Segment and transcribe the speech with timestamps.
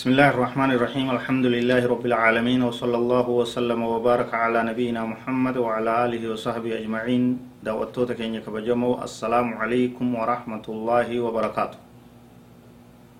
[0.00, 5.56] بسم الله الرحمن الرحيم الحمد لله رب العالمين وصلى الله وسلم وبارك على نبينا محمد
[5.60, 7.24] وعلى آله وصحبه أجمعين
[7.60, 11.78] دعوتوتا كينيا كبجمو السلام عليكم ورحمة الله وبركاته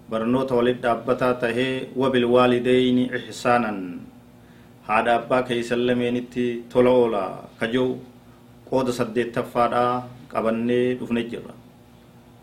[0.08, 3.72] برنوتا ولد أبتا تهي وبالوالدين إحسانا
[4.88, 7.24] هذا أبا كي سلمينتي تولولا
[7.60, 7.86] كجو
[8.72, 9.84] قود سدت تفادا
[10.32, 11.44] قبني دفنجر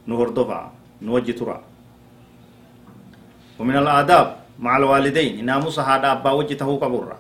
[0.10, 0.60] نهردفا
[1.02, 1.58] نوجي ترى
[3.60, 4.28] ومن الآداب
[4.60, 5.46] مع الوالدين.
[5.46, 7.18] ناموس هذا أبا وجهته قبرة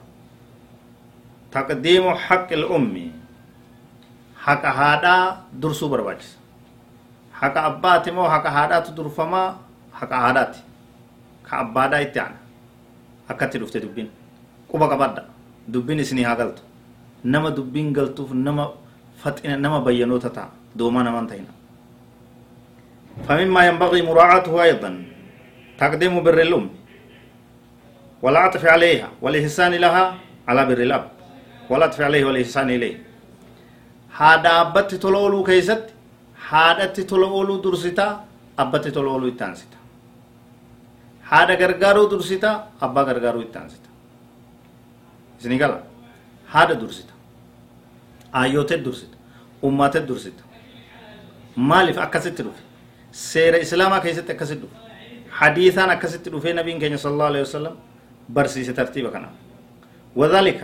[1.52, 2.96] تقديم حق الأم.
[4.38, 5.16] حق هذا
[5.54, 6.38] درسو برباجس
[7.34, 9.44] حق أبات مو حق هذا تدرفما
[9.94, 10.56] حق هذا
[11.46, 12.40] كأبادا إتعنا
[13.30, 14.10] أكتر دفت دبين.
[14.70, 15.24] قبا قبادا
[15.68, 16.64] دبين إسني هاقلت
[17.26, 18.66] نما دبين قلتوف نما
[19.22, 20.50] فتئنا نما بيانو تتا.
[20.76, 21.54] دوما نمان تينا
[23.28, 24.92] فمما ينبغي مراعاته أيضا.
[25.80, 26.70] تقديم بر الأم
[28.22, 30.06] والعطف عليها والإحسان لها
[30.48, 31.06] على بر الأب.
[31.70, 32.98] والعطف عليه والإحسان إليه.
[34.18, 35.86] هذا أبت تلولو كيست
[36.50, 38.26] هذا تلولو درستا
[38.60, 39.78] أبت تلولو إتانستا
[41.30, 43.90] هذا غرغارو درستا أبا غرغارو إتانستا
[45.40, 45.84] إسني قال
[46.56, 47.14] هذا درستا.
[48.36, 49.18] آيوت درستا.
[49.64, 50.44] أمات درستا.
[51.58, 52.64] مالف أكست دوفي
[53.12, 54.87] سير إسلاما كيست أكست دوفي
[55.38, 57.76] حديثا أكست في نبي كان صلى الله عليه وسلم
[58.34, 59.26] برسيس ترتيب كان
[60.20, 60.62] وذلك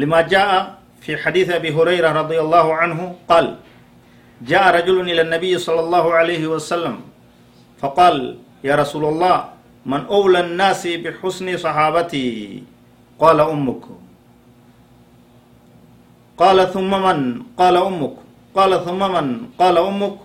[0.00, 0.50] لما جاء
[1.02, 2.98] في حديث أبي هريرة رضي الله عنه
[3.30, 3.46] قال
[4.50, 6.96] جاء رجل إلى النبي صلى الله عليه وسلم
[7.80, 8.16] فقال
[8.64, 9.36] يا رسول الله
[9.86, 12.28] من أولى الناس بحسن صحابتي؟
[13.18, 13.84] قال أمك.
[16.38, 17.18] قال ثم من؟
[17.60, 18.16] قال أمك.
[18.54, 19.26] قال ثم من؟
[19.58, 20.16] قال أمك.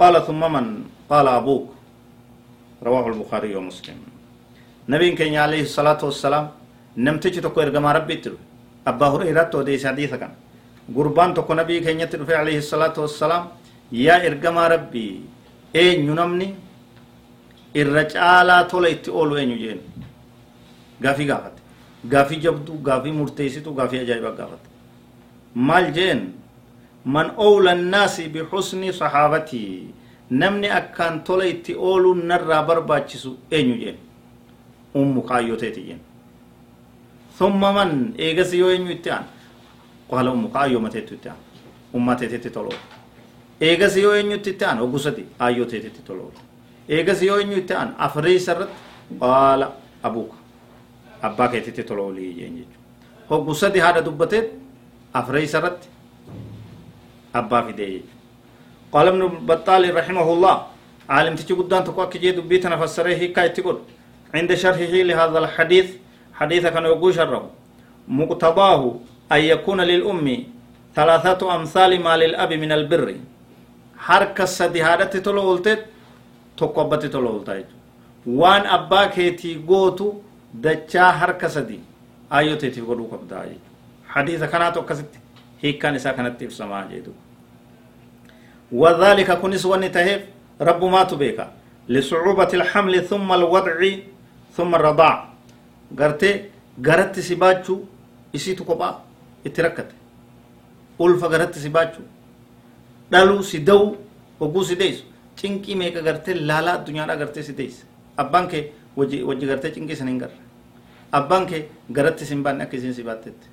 [0.00, 0.66] قال ثم من؟
[1.10, 1.77] قال أبوك.
[2.82, 3.98] رواه البخاري ومسلم.
[4.88, 6.46] نبي كان عليه الصلاة والسلام
[6.96, 8.36] نمتج تكو إرقما ربي تلو.
[8.86, 10.32] أبا هريرة وديس حديث كان.
[10.96, 13.42] قربان تكو نبي كان يتلو عليه الصلاة والسلام
[13.92, 15.20] يا إرقما ربي
[15.76, 16.48] أين ينمني
[17.76, 19.80] الرجالة تولا اتقولوا أين يجين
[21.04, 21.56] غافي غافت.
[22.12, 24.62] غافي جبدو غافي مرتيسيتو غافي أجايبا غافت.
[25.56, 26.20] مال جين.
[27.06, 29.66] من أولى الناس بحسن صحابتي.
[30.30, 33.98] Namni akkaan tola itti ooluun narraa barbaachisu eenyu jeen?
[34.94, 36.00] Ummu kaayyoteeti jeen.
[37.38, 38.14] Thumma man?
[38.18, 39.24] Eegas yoo eenyu itti aan
[40.10, 41.38] qaala ummu kaayyoo mateetu itti aan
[41.94, 42.74] ummaa teetetti toloo
[43.60, 46.32] eegas yoo eenyutti itti aan ogusati aayyoo teetetti toloo
[46.88, 48.74] eegas yoo eenyu itti aan afreeysa irratti
[49.20, 49.72] qaala
[50.02, 50.36] abuuka
[51.28, 52.78] abbaa keetitti toloolii jeen jechuudha
[53.30, 54.52] hoggusati haadha dubbateet?
[55.20, 55.88] Afreeysa irratti
[57.32, 58.17] abbaa fidee jechuudha
[58.92, 60.56] قال ابن بطال رحمه الله
[61.08, 63.78] عالم تجي قدام تقوى كي دبيتنا فسره هيك تقول
[64.34, 65.88] عند شرحه لهذا الحديث
[66.38, 67.50] حديث كان يقول شره
[68.08, 68.82] مقتضاه
[69.32, 70.26] أن يكون للأم
[70.96, 73.06] ثلاثة أمثال ما للأب من البر.
[74.06, 75.80] حركة سدهادة تلولتت
[76.56, 77.68] تقوبت تلولتت
[78.26, 80.08] وان أبا كيتي قوتو
[80.64, 81.80] دچا حركة سدي.
[82.32, 83.56] آيو تيتي قدو قبدا
[84.08, 85.12] حديث كانت وكست
[85.62, 87.12] هيك كان إسا كانت تفسما جيدو
[88.72, 90.20] وذلك كنس ونتهف
[90.60, 91.38] رب ما تبيك
[91.88, 93.78] لصعوبة الحمل ثم الوضع
[94.56, 95.14] ثم الرضاع
[95.98, 96.32] قرتي
[96.86, 97.16] قرت
[104.80, 105.04] deessu
[105.40, 107.84] cinqii meeqa gartee laalaa addunyaadhaa gartee si deessa
[108.22, 108.62] abbaan kee
[108.98, 110.38] wajji wajji gartee cinqii san hin garre
[111.12, 111.60] abbaan kee
[111.98, 113.46] garatti si hin baanne akka isiin si baattetti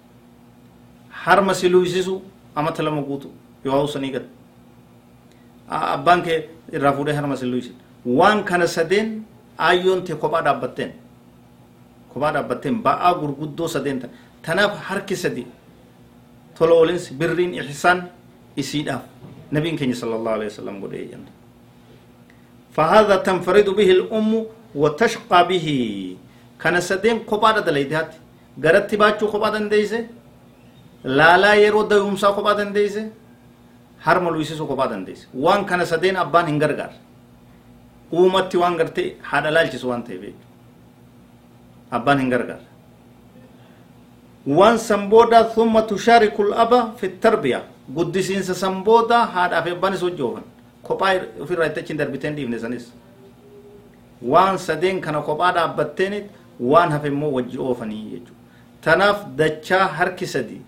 [1.26, 2.16] harma si luuysisu
[2.56, 3.32] amata lama guutu
[3.66, 4.30] yoo hausanii gatte
[5.69, 7.75] abbaan kee irraa fuudhee harma si luuysin
[8.05, 9.23] waan kana sadeen
[9.59, 10.93] aayyoon tee kophaa dhaabbatteen
[12.13, 14.11] kophaa dhaabbatteen ba'aa gurguddoo sadeen tan
[14.43, 15.47] tanaaf harki sadi
[16.59, 18.09] tola oolinsi birriin ihsaan
[18.57, 19.03] isiidhaaf
[19.51, 21.31] nabiin keenya sala allahu alehi wasalam godhee jenna
[22.77, 25.67] فهذا تنفرد به الأم وتشقى به
[26.63, 28.11] كان سدين قبادة دليدات
[28.65, 30.07] غرت باتشو قبادة ديسه
[31.05, 33.11] لا لا يرو ديومسا قبادة ديسه
[34.06, 36.92] harma luisisu kophaa dandeesse waan kana sadeen abbaan hin gargaar
[38.14, 40.24] uumatti waan gartee haadha laalchisu waan ta'eef
[42.00, 42.64] abbaan hin gargaara
[44.58, 47.62] waan san booda thumma tushaariku laba fi tarbiya
[47.96, 50.44] guddisiinsa san booda haadhaaf abbaanis hojjoofan
[50.88, 51.14] kophaa
[51.44, 52.86] ofirraa itti achiin darbiteen dhiifne sanis
[54.34, 56.16] waan sadeen kana kophaa dhaabbatteen
[56.72, 58.42] waan hafe immoo wajji oofanii jechuudha
[58.88, 60.62] tanaaf dachaa harki sadi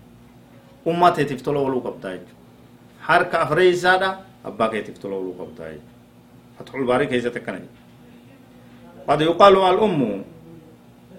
[0.92, 2.37] ummaa teetiif tola ooluu qabdaa jechuudha
[3.08, 4.10] harka afree isaadha
[4.48, 5.96] abbaa ooluu qabdaa jechuudha
[6.56, 7.76] fatxul baarii keessatti akkana jedha
[9.08, 10.00] قد يقال الأم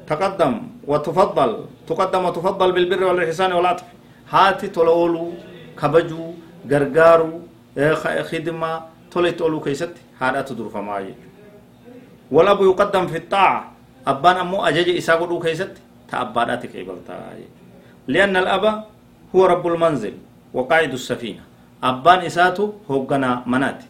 [0.07, 0.53] تقدم
[0.87, 1.51] وتفضل
[1.89, 3.87] تقدم وتفضل بالبر والإحسان والعطف.
[4.29, 5.33] هاتي تلولو
[5.73, 6.23] كبجو
[6.69, 7.31] غرغارو
[8.29, 8.71] خدمة
[9.11, 11.17] تولي تولو كيست هذا تدور فماي
[12.31, 13.71] والأب يقدم في الطاعة.
[14.07, 15.73] أبان أمو أجج إساقو كيست
[16.13, 17.17] تأبادات كيبلتا
[18.05, 18.65] لأن الأب
[19.33, 20.13] هو رب المنزل
[20.53, 21.48] وقائد السفينة.
[21.81, 23.85] abbaan isaatu hoogganaa manaati.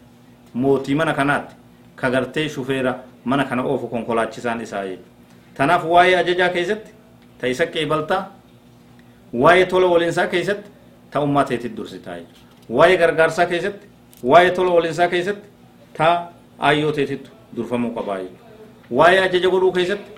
[0.54, 1.54] Mootii mana kanaatti.
[1.96, 2.94] Kagartee shufeera
[3.24, 5.08] mana kana oofu konkolaachisaan isaa jechuudha
[5.56, 6.90] tanaaf waa'ee ajajaa keessatti
[7.38, 8.20] ta isa qeebaltaa
[9.42, 10.70] waa'ee tola waliinsaa keessatti
[11.10, 13.86] ta ummaa teetit dursitaa jechuudha waa'ee gargaarsaa keessatti
[14.30, 15.48] waa'ee tola waliinsaa keessatti
[15.98, 16.08] ta
[16.58, 20.10] aayyoo teetittu durfamuu qabaa jechuudha waa'ee ajaja godhuu keessatti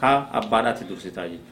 [0.00, 1.51] ka abbaadhaatti dursitaa jechuudha.